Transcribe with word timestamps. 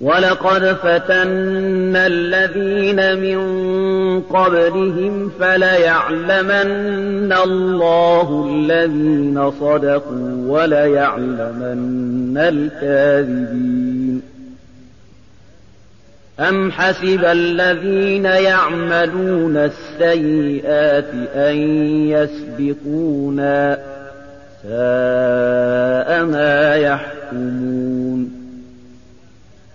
ولقد 0.00 0.64
فتنا 0.64 2.06
الذين 2.06 3.20
من 3.20 3.40
قبلهم 4.20 5.30
فليعلمن 5.40 7.32
الله 7.44 8.46
الذين 8.50 9.50
صدقوا 9.50 10.46
وليعلمن 10.46 12.38
الكاذبين 12.38 14.22
أم 16.40 16.72
حسب 16.72 17.24
الذين 17.24 18.24
يعملون 18.24 19.56
السيئات 19.56 21.10
أن 21.34 21.56
يسبقونا 22.08 23.78
ساء 24.62 26.24
ما 26.24 26.74
يحكمون 26.74 28.07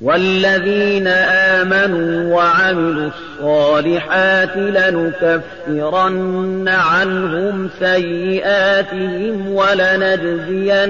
والذين 0.00 1.06
آمنوا 1.06 2.34
وعملوا 2.34 3.10
الصالحات 3.10 4.56
لنكفرن 4.56 5.48
عنهم 6.68 7.68
سيئاتهم 7.78 9.48
ولنجزينهم 9.52 10.84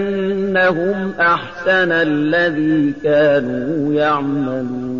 أحسن 1.20 1.92
الذي 1.92 2.92
كانوا 3.05 3.94
يعملون. 3.94 4.99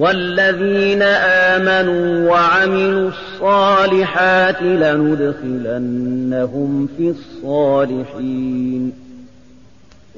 والذين 0.00 1.02
آمنوا 1.52 2.30
وعملوا 2.30 3.08
الصالحات 3.08 4.62
لندخلنهم 4.62 6.08
في 6.96 7.08
الصالحين. 7.10 8.92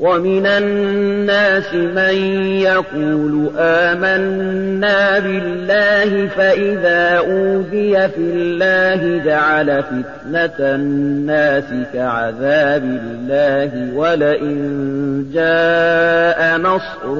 ومن 0.02 0.46
الناس 0.46 1.74
من 1.74 2.14
يقول 2.58 3.50
آمنا 3.58 5.18
بالله 5.18 6.26
فإذا 6.26 7.18
أوذي 7.18 8.08
في 8.08 8.18
الله 8.18 9.24
جعل 9.24 9.82
فتنة 9.82 10.74
الناس 10.74 11.64
كعذاب 11.94 12.82
الله 12.82 13.96
ولئن 13.96 15.26
جاء 15.34 16.58
نصر 16.58 17.14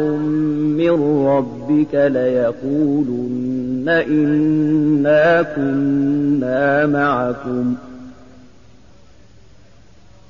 من 0.78 1.26
ربك 1.26 1.94
ليقولن 1.94 3.88
إنا 3.88 5.42
كنا 5.42 6.86
معكم 6.86 7.74
ۖ 7.88 7.91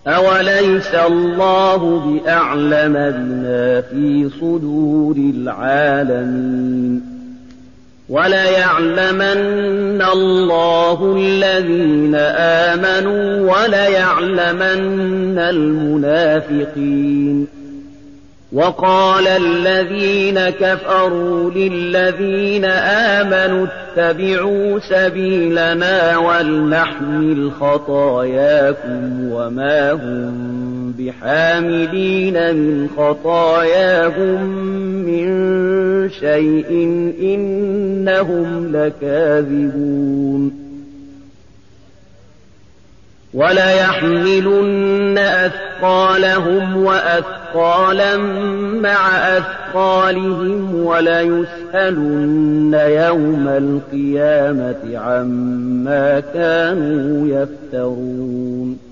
أوليس 0.07 0.95
الله 0.95 2.01
بأعلم 2.01 2.93
بما 2.93 3.81
في 3.81 4.31
صدور 4.41 5.17
العالمين 5.17 7.03
وليعلمن 8.09 10.03
الله 10.13 11.15
الذين 11.19 12.15
آمنوا 12.15 13.53
وليعلمن 13.53 15.39
المنافقين 15.39 17.47
وقال 18.53 19.27
الذين 19.29 20.51
كفروا 20.51 21.51
للذين 21.51 22.65
آمنوا 22.65 23.67
اتبعوا 23.67 24.79
سبيلنا 24.79 26.19
ولنحمل 26.19 27.53
خطاياكم 27.61 29.31
وما 29.31 29.93
هم 29.93 30.95
بحاملين 30.99 32.55
من 32.55 32.89
خطاياهم 32.97 34.43
من 35.07 35.31
شيء 36.11 36.71
إنهم 37.23 38.73
لكاذبون. 38.77 40.63
وليحملن 43.34 45.19
أثقالهم 45.19 46.77
وأثقالا 47.55 48.17
مع 48.81 49.19
أثقالهم 49.37 50.75
وليسألن 50.75 52.75
يوم 52.75 53.49
القيامة 53.49 54.99
عما 54.99 56.21
كانوا 56.21 57.27
يفترون. 57.27 58.91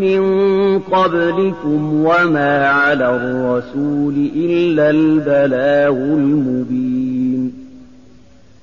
من 0.00 0.78
قبلكم 0.78 2.04
وما 2.04 2.68
على 2.68 3.16
الرسول 3.16 4.30
إلا 4.36 4.90
البلاغ 4.90 5.96
المبين. 5.96 7.52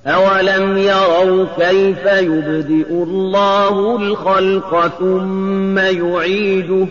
أولم 0.08 0.78
يروا 0.78 1.46
كيف 1.58 2.06
يبدئ 2.06 2.90
الله 2.90 3.96
الخلق 3.96 4.88
ثم 5.00 5.78
يعيده؟ 5.78 6.88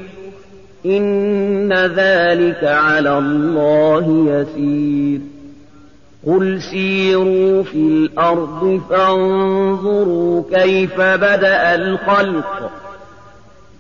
إن 0.87 1.73
ذلك 1.73 2.65
على 2.65 3.19
الله 3.19 4.27
يسير. 4.29 5.21
قل 6.27 6.63
سيروا 6.63 7.63
في 7.63 7.77
الأرض 7.77 8.81
فانظروا 8.91 10.43
كيف 10.53 11.01
بدأ 11.01 11.75
الخلق. 11.75 12.82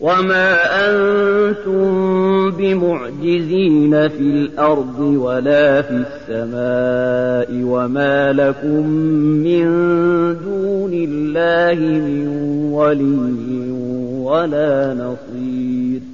وما 0.00 0.54
أنتم 0.88 2.50
بمعجزين 2.50 4.08
في 4.08 4.20
الأرض 4.20 5.00
ولا 5.00 5.82
في 5.82 6.04
السماء 6.04 7.62
وما 7.64 8.32
لكم 8.32 8.88
من 9.46 9.64
دون 10.44 10.92
الله 10.94 11.80
من 11.80 12.26
ولي 12.72 13.70
ولا 14.24 14.94
نصير 14.94 16.13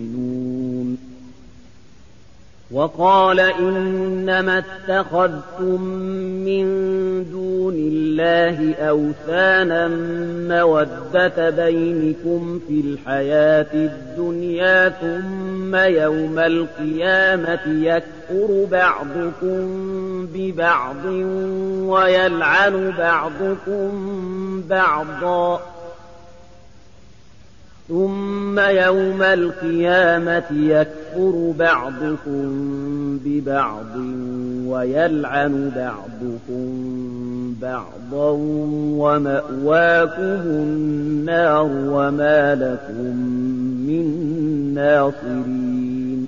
وقال 2.71 3.39
إنما 3.39 4.63
اتخذتم 4.63 5.81
من 6.45 6.65
دون 7.31 7.73
الله 7.75 8.75
أوثانا 8.75 9.87
مودة 10.49 11.49
بينكم 11.49 12.59
في 12.67 12.81
الحياة 12.81 13.67
الدنيا 13.73 14.89
ثم 14.89 15.75
يوم 15.75 16.39
القيامة 16.39 17.59
يكفر 17.67 18.67
بعضكم 18.71 19.67
ببعض 20.33 21.05
ويلعن 21.85 22.93
بعضكم 22.97 23.91
بعضا 24.69 25.61
ثم 27.87 28.59
يوم 28.59 29.23
القيامة 29.23 30.43
يكفر 30.51 31.00
بعضكم 31.59 32.49
ببعض 33.25 33.95
ويلعن 34.67 35.71
بعضكم 35.75 36.65
بعضا 37.61 38.31
ومأواكم 38.97 40.41
النار 40.47 41.69
وما 41.71 42.55
لكم 42.55 43.15
من 43.87 44.05
ناصرين. 44.73 46.27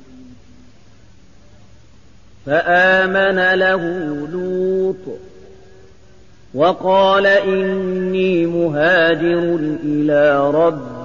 فآمن 2.45 3.59
له 3.59 4.07
لوط 4.31 5.18
وقال 6.53 7.27
إني 7.27 8.45
مهاجر 8.45 9.59
إلى 9.83 10.50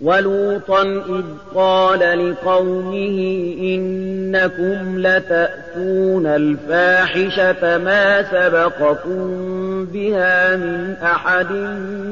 ولوطا 0.00 0.82
إذ 0.82 1.24
قال 1.54 2.30
لقومه 2.30 3.18
إنكم 3.60 4.98
لتأتون 4.98 6.26
الفاحشة 6.26 7.78
ما 7.78 8.22
سبقكم 8.22 9.84
بها 9.84 10.56
من 10.56 10.94
أحد 11.02 11.52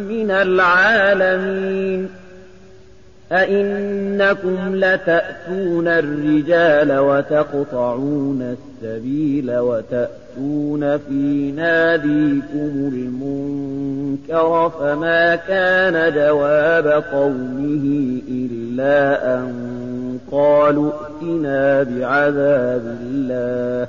من 0.09 0.31
العالمين 0.31 2.09
أئنكم 3.33 4.75
لتأتون 4.75 5.89
الرجال 5.89 6.99
وتقطعون 6.99 8.57
السبيل 8.57 9.59
وتأتون 9.59 10.99
في 10.99 11.53
ناديكم 11.57 12.91
المنكر 12.93 14.71
فما 14.81 15.37
كان 15.37 16.15
جواب 16.15 17.05
قومه 17.13 18.21
إلا 18.29 19.35
أن 19.35 20.19
قالوا 20.33 20.91
ائتنا 20.93 21.83
بعذاب 21.83 22.99
الله 23.03 23.89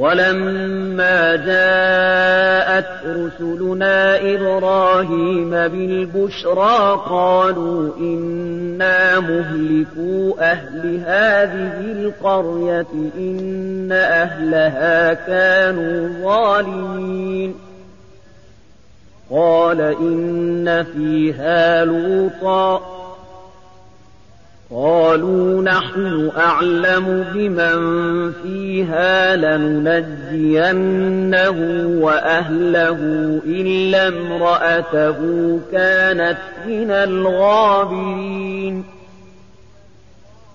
ولما 0.00 1.36
جاءت 1.36 2.86
رسلنا 3.06 4.16
إبراهيم 4.34 5.50
بالبشرى 5.50 7.00
قالوا 7.08 7.96
إنا 8.00 9.20
مهلكوا 9.20 10.50
أهل 10.52 11.00
هذه 11.06 11.92
القرية 11.92 12.86
إن 13.18 13.88
أهلها 13.92 15.14
كانوا 15.14 16.08
ظالمين. 16.22 17.54
قال 19.30 19.80
إن 19.80 20.84
فيها 20.94 21.84
لوطا. 21.84 22.99
قالوا 24.72 25.62
نحن 25.62 26.30
أعلم 26.36 27.26
بمن 27.34 28.32
فيها 28.32 29.36
لننجينه 29.36 30.78
وأهله 32.00 32.98
إلا 33.46 34.08
امرأته 34.08 35.18
كانت 35.72 36.38
من 36.66 36.90
الغابرين. 36.90 38.84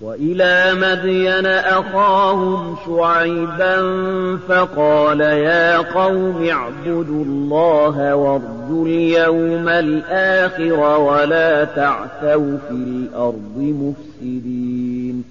وإلى 0.00 0.74
مدين 0.74 1.46
أخاهم 1.46 2.76
شعيبا 2.86 3.76
فقال 4.48 5.20
يا 5.20 5.78
قوم 5.78 6.48
اعبدوا 6.50 7.24
الله 7.24 8.14
وارجوا 8.14 8.86
اليوم 8.86 9.68
الآخر 9.68 11.00
ولا 11.00 11.64
تعثوا 11.64 12.56
في 12.68 12.74
الأرض 12.74 13.56
مفسدين. 13.56 15.24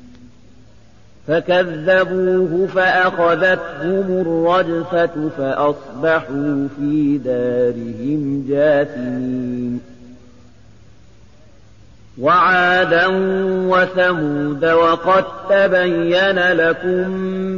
فكذبوه 1.27 2.67
فأخذتهم 2.67 4.21
الرجفة 4.21 5.29
فأصبحوا 5.37 6.67
في 6.79 7.17
دارهم 7.17 8.45
جاثمين. 8.49 9.79
وعادا 12.17 13.07
وثمود 13.67 14.65
وقد 14.65 15.23
تبين 15.49 16.39
لكم 16.39 17.09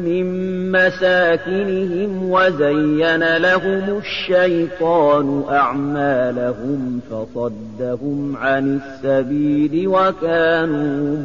من 0.05 0.25
مساكنهم 0.71 2.31
وزين 2.31 3.37
لهم 3.37 3.97
الشيطان 3.97 5.43
أعمالهم 5.49 6.99
فصدهم 7.11 8.37
عن 8.37 8.79
السبيل 8.79 9.87
وكانوا 9.87 11.17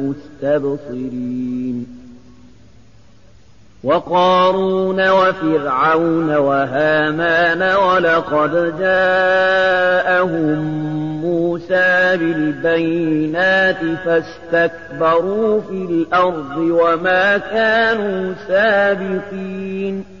مستبصرين 0.43 2.00
وقارون 3.83 5.09
وفرعون 5.09 6.35
وهامان 6.35 7.75
ولقد 7.75 8.79
جاءهم 8.79 10.59
موسى 11.21 12.17
بالبينات 12.17 13.77
فاستكبروا 14.05 15.61
في 15.61 15.73
الأرض 15.73 16.57
وما 16.57 17.37
كانوا 17.37 18.33
سابقين 18.47 20.20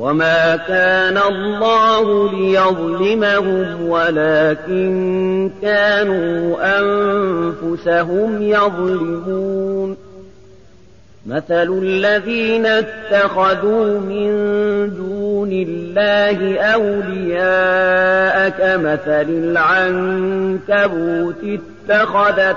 وما 0.00 0.56
كان 0.56 1.18
الله 1.18 2.32
ليظلمهم 2.32 3.88
ولكن 3.88 5.50
كانوا 5.62 6.56
أنفسهم 6.78 8.42
يظلمون 8.42 9.96
مثل 11.26 11.78
الذين 11.82 12.66
اتخذوا 12.66 14.00
من 14.00 14.30
دون 14.96 15.52
الله 15.52 16.60
أولياء 16.60 18.48
كمثل 18.48 19.28
العنكبوت 20.68 21.34
اتخذت 21.88 22.56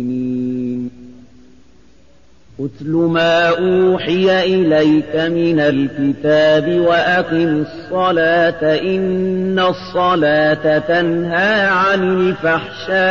أتل 2.65 2.91
ما 2.91 3.49
أوحي 3.49 4.43
إليك 4.43 5.15
من 5.15 5.59
الكتاب 5.59 6.79
وأقم 6.79 7.65
الصلاة 7.65 8.79
إن 8.81 9.59
الصلاة 9.59 10.77
تنهى 10.77 11.63
عن 11.65 12.03
الفحشاء 12.17 13.01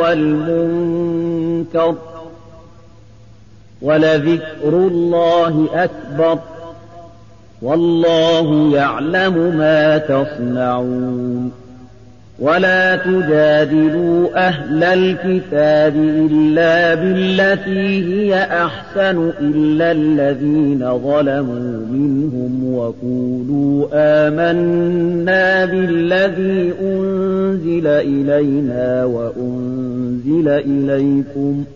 والمنكر 0.00 1.94
ولذكر 3.82 4.68
الله 4.68 5.68
أكبر 5.74 6.38
والله 7.62 8.76
يعلم 8.76 9.56
ما 9.56 9.98
تصنعون 9.98 11.63
ولا 12.38 12.96
تجادلوا 12.96 14.46
أهل 14.48 14.84
الكتاب 14.84 15.96
إلا 15.96 16.94
بالتي 16.94 18.04
هي 18.14 18.42
أحسن 18.42 19.30
إلا 19.40 19.92
الذين 19.92 20.98
ظلموا 20.98 21.86
منهم 21.92 22.74
وقولوا 22.74 23.86
آمنا 23.92 25.64
بالذي 25.64 26.72
أنزل 26.82 27.86
إلينا 27.86 29.04
وأنزل 29.04 30.48
إليكم 30.48 31.64
ۖ 31.64 31.73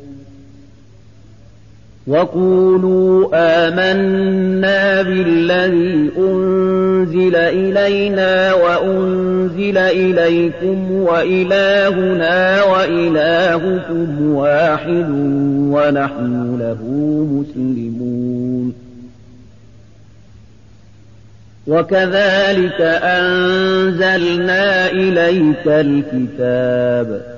وقولوا 2.09 3.29
آمنا 3.35 5.03
بالذي 5.03 6.11
أنزل 6.19 7.37
إلينا 7.37 8.55
وأنزل 8.55 9.39
أنزل 9.49 9.79
إليكم 9.79 10.93
وإلهنا 10.93 12.63
وإلهكم 12.63 14.35
واحد 14.35 15.11
ونحن 15.73 16.59
له 16.61 16.83
مسلمون 17.33 18.75
وكذلك 21.67 22.81
أنزلنا 23.03 24.91
إليك 24.91 25.67
الكتاب 25.67 27.38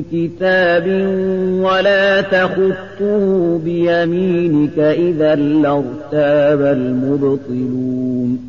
كتاب 0.11 0.87
ولا 1.61 2.21
تخطه 2.21 3.59
بيمينك 3.65 4.79
إذا 4.79 5.35
لارتاب 5.35 6.61
المبطلون 6.61 8.39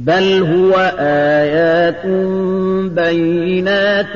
بل 0.00 0.42
هو 0.42 0.92
آيات 0.98 2.06
بينات 2.94 4.12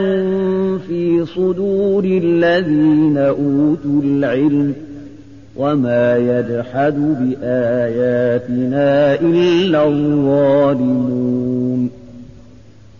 في 0.88 1.24
صدور 1.26 2.04
الذين 2.04 3.18
أوتوا 3.18 4.02
العلم 4.04 4.72
وما 5.56 6.16
يجحد 6.16 6.94
بآياتنا 7.20 9.14
إلا 9.20 9.88
الظالمون 9.88 11.90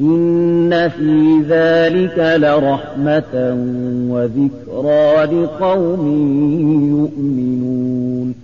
إن 0.00 0.88
في 0.88 1.42
ذلك 1.48 2.40
لرحمة 2.42 3.56
وذكرى 4.10 5.24
لقوم 5.24 6.06
يؤمنون 6.90 8.34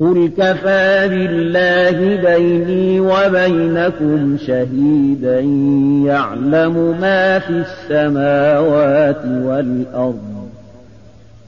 قل 0.00 0.30
كفى 0.38 1.08
بالله 1.08 2.16
بيني 2.16 3.00
وبينكم 3.00 4.36
شهيدا 4.46 5.40
يعلم 6.06 6.96
ما 7.00 7.38
في 7.38 7.50
السماوات 7.50 9.24
والأرض 9.24 10.31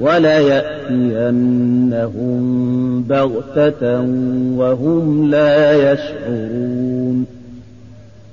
وليأتينهم 0.00 1.40
بغتة 3.02 4.00
وهم 4.56 5.30
لا 5.30 5.92
يشعرون. 5.92 7.26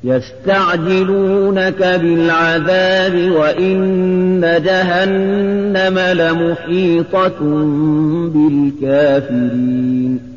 يستعجلونك 0.03 1.99
بالعذاب 2.01 3.31
وإن 3.31 4.61
جهنم 4.65 5.99
لمحيطة 5.99 7.39
بالكافرين. 8.33 10.36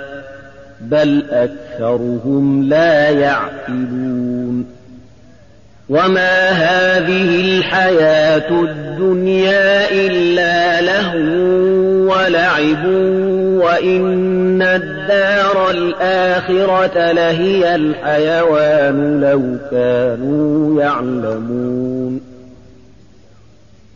بل 0.81 1.23
أكثرهم 1.31 2.63
لا 2.63 3.09
يعقلون. 3.09 4.65
وما 5.89 6.49
هذه 6.49 7.41
الحياة 7.41 8.49
الدنيا 8.49 9.91
إلا 9.91 10.81
لهو 10.81 11.71
ولعب 12.11 12.85
وإن 13.63 14.61
الدار 14.61 15.71
الآخرة 15.71 17.11
لهي 17.11 17.75
الحيوان 17.75 19.21
لو 19.21 19.57
كانوا 19.71 20.81
يعلمون. 20.81 22.30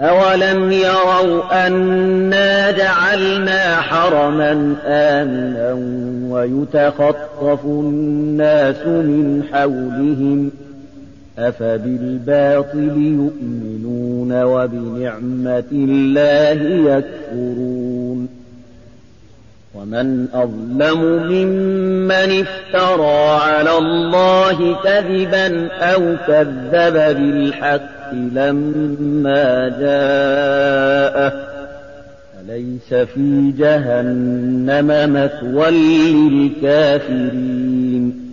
أولم 0.00 0.72
يروا 0.72 1.66
أنا 1.66 2.70
جعلنا 2.70 3.76
حرما 3.76 4.74
آمنا 4.86 5.72
ويتخطف 6.30 7.64
الناس 7.64 8.86
من 8.86 9.42
حولهم 9.52 10.50
أفبالباطل 11.38 12.94
يؤمنون 12.96 14.42
وبنعمة 14.42 15.64
الله 15.72 16.60
يكفرون 16.96 18.28
ومن 19.74 20.26
أظلم 20.34 21.00
ممن 21.32 22.44
افترى 22.44 23.38
على 23.42 23.78
الله 23.78 24.76
كذبا 24.84 25.68
أو 25.72 26.16
كذب 26.26 26.92
بالحق 26.92 27.95
لما 28.12 29.68
جاءه 29.68 31.32
أليس 32.44 32.94
في 32.94 33.52
جهنم 33.58 34.86
مثوى 35.12 35.70
للكافرين؟ 36.60 38.26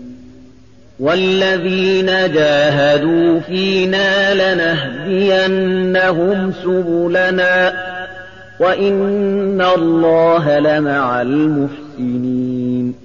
والذين 0.99 2.05
جاهدوا 2.05 3.39
فينا 3.39 4.33
لنهدينهم 5.07 6.53
سبلنا 6.63 7.73
وإن 8.59 9.61
الله 9.61 10.59
لمع 10.59 11.21
المحسنين. 11.21 13.02